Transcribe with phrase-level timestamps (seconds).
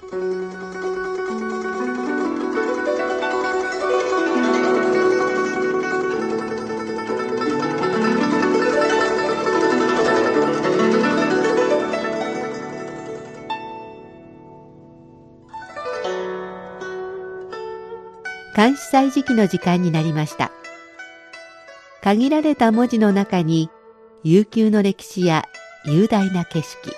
[0.00, 0.12] 監
[18.76, 20.52] 視祭時期の時間になりました。
[22.02, 23.68] 限られた文字の中に
[24.22, 25.44] 悠久の歴史や
[25.84, 26.94] 雄大な景色、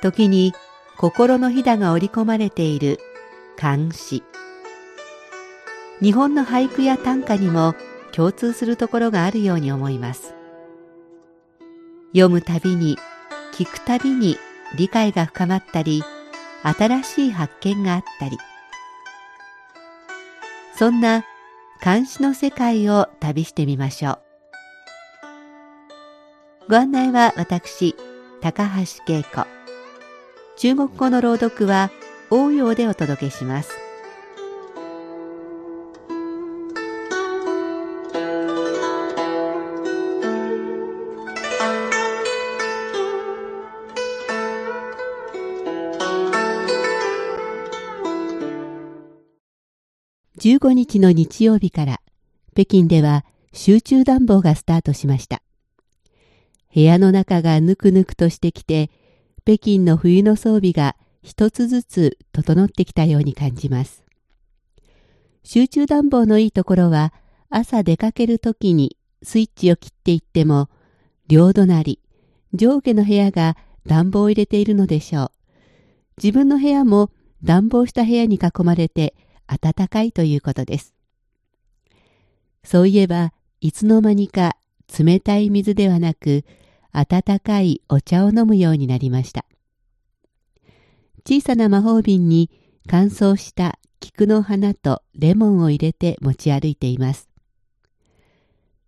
[0.00, 0.54] 時に
[1.00, 2.98] 心のひだが織り込まれている
[3.56, 4.22] 漢詩。
[6.02, 7.74] 日本の俳句や短歌にも
[8.12, 10.34] 共通するところがあるように思います。
[12.08, 12.98] 読むたびに、
[13.54, 14.36] 聞くたびに
[14.76, 16.02] 理解が深まったり、
[16.64, 18.36] 新しい発見があったり、
[20.76, 21.24] そんな
[21.82, 24.18] 監視の世界を旅してみましょう。
[26.68, 27.96] ご案内は私、
[28.42, 29.59] 高橋恵子。
[30.60, 31.90] 中国語の朗読は
[32.28, 33.70] 応用でお届けします。
[50.36, 52.02] 15日の日曜日から
[52.52, 53.24] 北京では
[53.54, 55.40] 集中暖房がスタートしました。
[56.74, 58.90] 部屋の中がぬくぬくとしてきて、
[59.44, 64.04] 北京の冬の装備が一つずつ整ってきたように感じます。
[65.42, 67.12] 集中暖房のいいところは、
[67.48, 70.68] 朝出かけるときにスイッチを切っていっても、
[71.26, 72.00] 両隣、
[72.54, 75.30] 上下の部屋が暖房を入れているのでしょう。
[76.22, 77.10] 自分の部屋も
[77.42, 79.14] 暖房した部屋に囲まれて
[79.46, 80.94] 暖かいということです。
[82.62, 84.56] そういえば、いつの間にか
[84.98, 86.44] 冷たい水ではなく、
[86.92, 89.44] 温かいお茶を飲むようになりました。
[91.26, 92.50] 小さな魔法瓶に
[92.86, 97.28] 乾燥した菊の花とレモンを入れて持ち歩いています。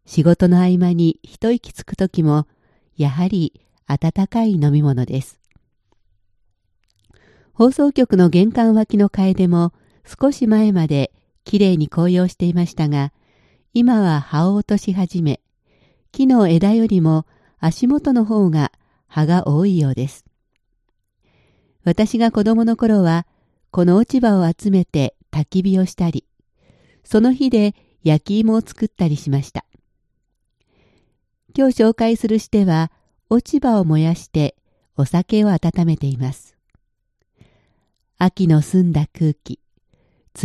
[0.07, 2.47] 仕事の合間に一息つくときも、
[2.97, 5.39] やはり温かい飲み物です。
[7.53, 9.73] 放送局の玄関脇の楓も
[10.05, 11.13] 少し前まで
[11.45, 13.13] きれいに紅葉していましたが、
[13.75, 15.41] 今は葉を落とし始め、
[16.11, 17.27] 木の枝よりも
[17.65, 18.73] 足元の方が
[19.07, 20.25] 葉が多いようです。
[21.85, 23.25] 私が子供の頃は、
[23.71, 26.27] この落ち葉を集めて焚き火をしたり、
[27.05, 29.65] その火で焼き芋を作ったりしました。
[31.57, 32.91] 今日紹介するしては、
[33.31, 34.57] 落ち葉を燃やして
[34.97, 36.57] お酒を温めています。
[38.19, 39.61] 秋の澄んだ空気、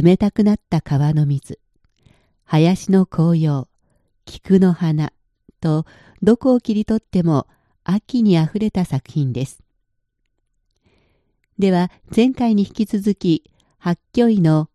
[0.03, 1.59] 冷たくなった川の水、
[2.43, 3.67] 林の紅葉、
[4.25, 5.13] 菊の花
[5.59, 5.85] と
[6.21, 7.47] どこを切り取っても
[7.83, 9.63] 秋にあふれた作品です。
[11.59, 13.43] では前回に引き続き
[13.77, 14.69] 八虚位の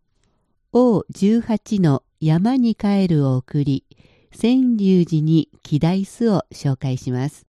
[0.71, 3.85] 王十八の山に帰るを送り
[4.31, 7.45] 千龍寺に祈題すを紹介します。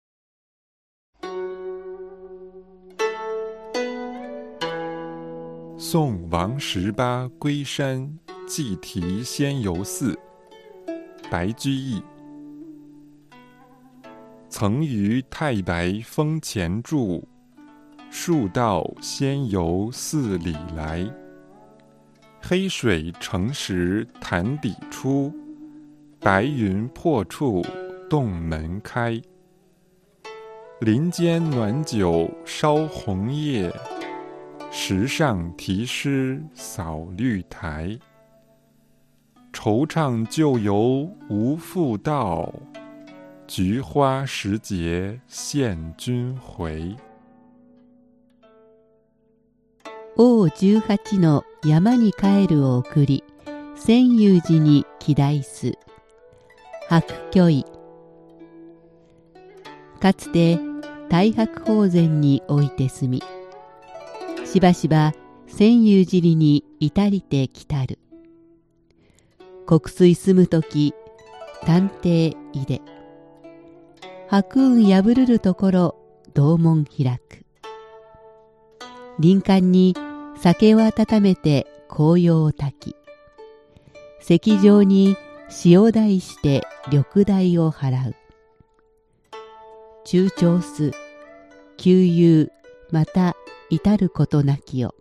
[5.78, 10.16] 宋王十八归山祭题仙游寺，
[11.31, 12.18] 白居易。
[14.61, 17.23] 曾于太白峰前住，
[18.11, 21.09] 数道仙游寺里来。
[22.43, 25.33] 黑水成石潭底出，
[26.19, 27.65] 白云破处
[28.11, 29.23] 洞门开。
[30.81, 33.73] 林间暖酒烧红叶。
[34.73, 37.97] 石上题诗扫绿苔，
[39.53, 42.53] 惆怅旧游无复到，
[43.50, 46.98] 菊花时节献君回。
[50.16, 53.25] 王十八の山に帰るを送り、
[53.75, 55.78] 千遊寺に祈題す。
[56.91, 57.64] 白居易。
[59.98, 60.59] かつて
[61.04, 63.22] 太白宝禅において住み、
[64.44, 65.15] しばしば
[65.47, 67.98] 千遊尻に至りてきたる。
[69.65, 70.92] 国水住むとき、
[71.65, 72.97] 探偵入れ。
[74.30, 75.95] 白雲破るるところ、
[76.34, 77.47] 道門開く。
[79.22, 79.97] 林間に
[80.36, 82.97] 酒を温めて紅葉を焚き。
[84.21, 85.16] 石上に
[85.65, 86.60] 塩台して
[86.92, 88.16] 緑台を払う。
[90.04, 90.92] 中長す、
[91.78, 92.51] 旧友、
[92.91, 93.34] また
[93.71, 94.95] 至ることなきよ。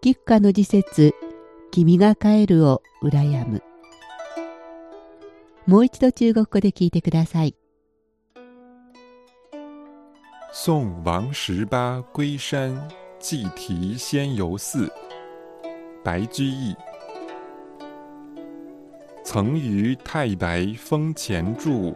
[0.00, 1.14] 吉家の時節、
[1.70, 3.62] 君が帰るを羨む。
[5.66, 7.54] もう一度中国語で聞いてください。
[10.52, 12.88] 宋王十八归山
[13.18, 14.90] 祭提仙游寺，
[16.04, 16.74] 白居易。
[19.24, 21.94] 曾于太白峰前住，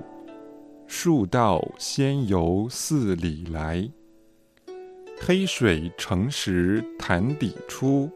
[0.86, 3.86] 数道仙游四里来。
[5.20, 8.10] 黑水成石潭底出，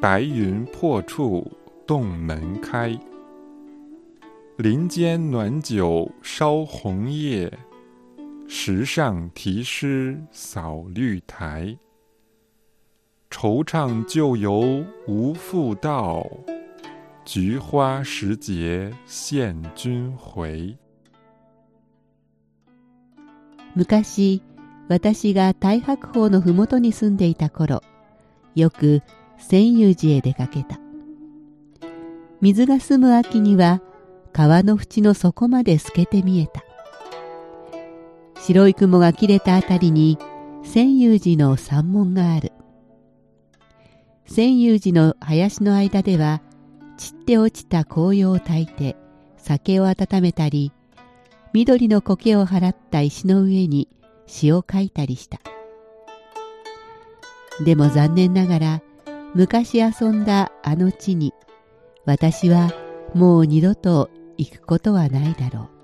[0.00, 1.50] 白云破处
[1.86, 2.98] 洞门开。
[4.58, 7.52] 林间暖酒烧红叶，
[8.48, 11.76] 石上题诗扫绿苔。
[13.30, 16.26] 惆怅旧游无复到。
[17.26, 20.74] 菊花时节献君回。
[23.74, 24.40] 昔、
[24.88, 27.82] 私が太白峰のふもとに住んでいた頃、
[28.54, 29.02] よく
[29.36, 30.78] 千遊寺へ出かけた。
[32.40, 33.82] 水が澄む秋には
[34.36, 36.62] 川の縁の底まで透けて見えた。
[38.38, 40.18] 白い雲が切れたあたりに
[40.62, 42.52] 千遊寺の山門がある。
[44.26, 46.42] 千遊寺の林の間では
[46.98, 48.94] 散って落ちた紅葉を焚いて
[49.38, 50.70] 酒を温めたり
[51.54, 53.88] 緑の苔を払った石の上に
[54.26, 55.40] 詩を書いたりした
[57.64, 58.82] でも残念ながら
[59.34, 61.32] 昔遊んだあの地に
[62.04, 62.72] 私は
[63.14, 65.76] もう二度と行くことはないだろう。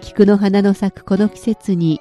[0.00, 2.00] 菊の花の咲くこの季節に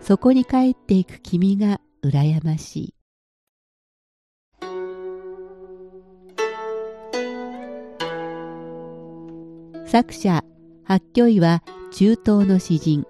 [0.00, 2.94] そこに帰っていく君が羨ましい。
[9.86, 10.44] 作者
[10.84, 11.62] 八居医は
[11.92, 13.06] 中東の詩人。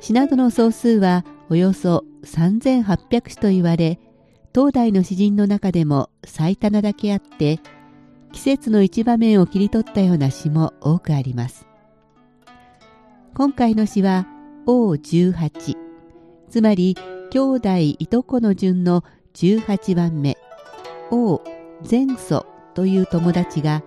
[0.00, 4.00] 詩などの総数はおよそ3800首と言われ
[4.52, 7.60] 当代の詩人の中でも最多なだけあって
[8.32, 11.66] 季節の一場面を切り取ったような詩も多くあります。
[13.34, 14.26] 今回の詩は
[14.66, 15.76] O18
[16.50, 16.96] つまり
[17.30, 17.68] 兄弟
[17.98, 20.36] いとこの順の18番目。
[21.10, 21.42] O
[21.88, 23.82] 前祖という友達が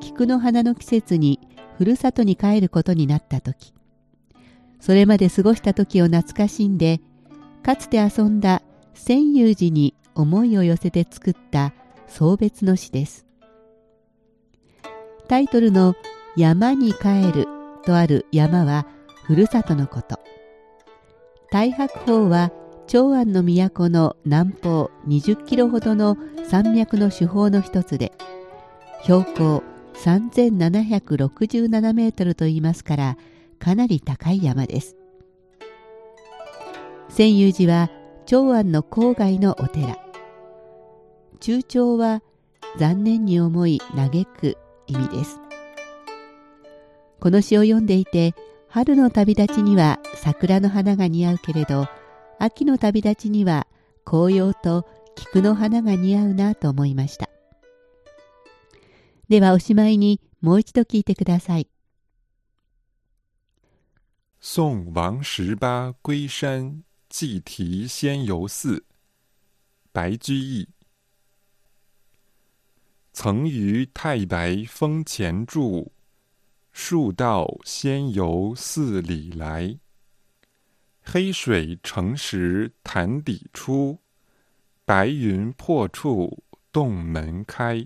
[0.00, 1.40] 菊の花の季節に
[1.76, 3.72] ふるさとに帰ることになった時。
[4.80, 7.00] それまで過ごした時を懐かしんで
[7.62, 8.62] かつて遊んだ
[8.94, 11.72] 千遊寺に思いを寄せて作った
[12.08, 13.27] 送別の詩です。
[15.28, 15.94] タイトルの
[16.36, 17.46] 「山に帰る」
[17.84, 18.86] とある山は
[19.24, 20.18] ふるさとのこと。
[21.50, 22.50] 太白峰は
[22.86, 26.16] 長安の都の南方20キロほどの
[26.48, 28.12] 山脈の主峰の一つで
[29.02, 29.62] 標高
[29.94, 33.16] 3767メートルと言いますから
[33.58, 34.96] かなり高い山です。
[37.10, 37.90] 千遊寺は
[38.26, 39.98] 長安の郊外のお寺。
[41.40, 42.22] 中長は
[42.78, 44.56] 残念に思い嘆く
[44.88, 45.38] 意味です
[47.20, 48.34] この詩を読んでいて
[48.68, 51.86] 春の旅立ちには桜の花が似合うけれど
[52.38, 53.66] 秋の旅立ちには
[54.04, 57.28] 紅葉と菊の花が似合うなと思いました
[59.28, 61.68] ではおしまいにもう一度聞いてください。
[64.40, 68.82] 送王十八归山，祭题仙游寺。
[69.92, 70.77] 白居易。
[73.20, 75.90] 曾于太白峰前住，
[76.70, 79.76] 数道仙游四里来。
[81.02, 83.98] 黑水成石潭底出，
[84.84, 87.84] 白云破处洞门开。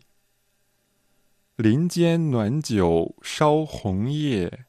[1.56, 4.66] 林间暖酒烧红叶，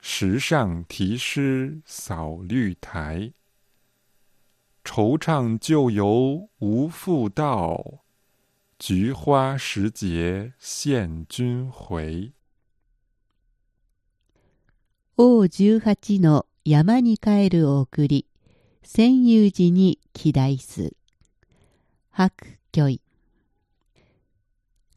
[0.00, 3.32] 石上题诗扫绿苔。
[4.82, 8.00] 惆怅旧游无复到，
[8.78, 12.34] 菊花时节献君回。
[15.16, 18.26] O 十八の山に帰るお送り、
[18.82, 20.94] 千遊寺に期待す。
[22.10, 23.00] 白居易。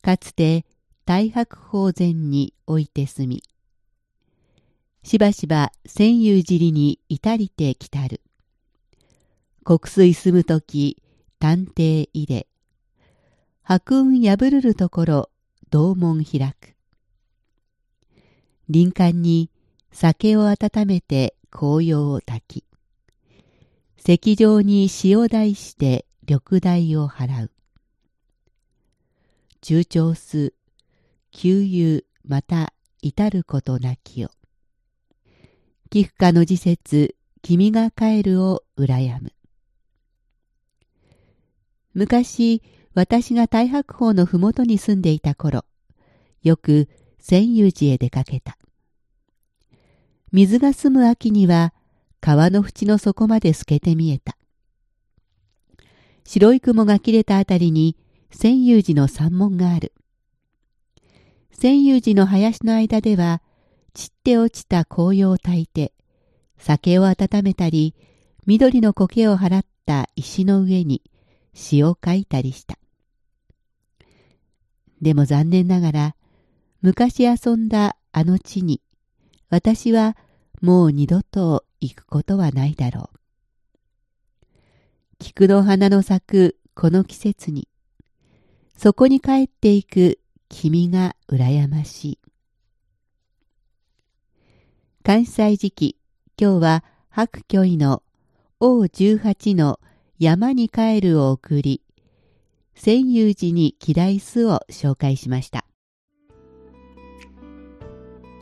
[0.02, 0.66] かつて
[1.06, 3.44] 大白宝前において住み、
[5.04, 8.20] しばしば千遊尻に至りてきたる。
[9.64, 11.02] 国水住むとき、
[11.40, 12.49] 探偵入れ、
[13.72, 15.30] 白雲破るるところ、
[15.70, 16.74] 道門開く。
[18.68, 19.52] 林間に
[19.92, 22.64] 酒を温めて紅葉を焚き、
[24.04, 27.52] 石上に塩台して緑台を払う。
[29.62, 30.56] 中長数
[31.30, 32.74] 旧友また
[33.04, 34.32] 至ることなきよ。
[35.92, 39.32] 寄付家の時節、君が帰るを羨む。
[41.94, 42.64] 昔、
[42.96, 45.64] 私が太白峰のふもとに住んでいた頃、
[46.42, 48.58] よく千遊寺へ出かけた。
[50.32, 51.74] 水が澄む秋には
[52.22, 54.38] 川の縁の底まで透けて見えた。
[56.26, 57.98] 白い雲が切れたあたりに
[58.32, 59.94] 千遊寺の山門がある。
[61.52, 63.42] 千遊寺の林の間では
[63.94, 65.94] 散って落ちた紅葉を焚いて
[66.58, 67.96] 酒を温めたり
[68.46, 71.04] 緑の苔を払った石の上に
[71.54, 72.79] 詩を書いたりした。
[75.02, 76.16] でも残念ながら
[76.82, 78.82] 昔遊んだあの地に
[79.50, 80.16] 私は
[80.62, 83.20] もう二度と行くことはないだろう。
[85.18, 87.68] 菊の花の咲くこの季節に、
[88.78, 92.20] そこに帰っていく君が羨ましい。
[95.04, 95.98] 関西時期、
[96.40, 98.04] 今日は白居易の
[98.60, 99.80] 王十八の
[100.20, 101.82] 山に帰るを送り、
[102.82, 105.66] 千遊寺に期待すを紹介しました。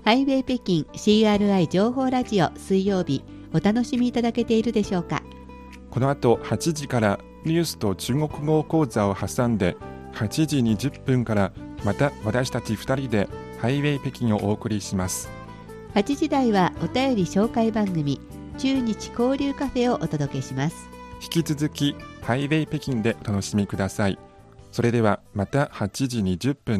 [0.03, 5.23] ハイウェイ北京 CRI 情報ラジオ水曜日お楽しみいただけているでしょうか？
[5.89, 9.75] この後8時からニュースと中国語講座を挟んで
[10.13, 11.51] 8時20分から
[11.83, 13.27] また私たち2人で
[13.57, 15.31] ハイウェイ北京をお送りします。
[15.95, 18.21] 8時台はお便り紹介番組
[18.59, 20.87] 中日交流カフェをお届けします。
[21.19, 24.19] 引き続きハイウェイ北京でお楽しみください
[24.77, 26.75] それではまた8時20分